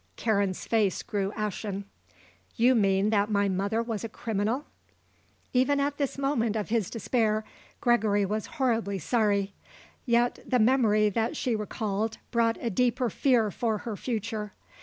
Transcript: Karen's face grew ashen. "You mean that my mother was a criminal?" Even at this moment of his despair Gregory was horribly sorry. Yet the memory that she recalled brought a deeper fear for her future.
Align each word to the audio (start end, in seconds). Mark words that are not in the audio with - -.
Karen's 0.15 0.65
face 0.65 1.03
grew 1.03 1.31
ashen. 1.33 1.85
"You 2.55 2.73
mean 2.73 3.11
that 3.11 3.29
my 3.29 3.47
mother 3.47 3.83
was 3.83 4.03
a 4.03 4.09
criminal?" 4.09 4.65
Even 5.53 5.79
at 5.79 5.97
this 5.97 6.17
moment 6.17 6.55
of 6.55 6.69
his 6.69 6.89
despair 6.89 7.45
Gregory 7.81 8.25
was 8.25 8.47
horribly 8.57 8.97
sorry. 8.97 9.53
Yet 10.07 10.39
the 10.43 10.57
memory 10.57 11.09
that 11.09 11.37
she 11.37 11.55
recalled 11.55 12.17
brought 12.31 12.57
a 12.59 12.71
deeper 12.71 13.11
fear 13.11 13.51
for 13.51 13.77
her 13.77 13.95
future. 13.95 14.53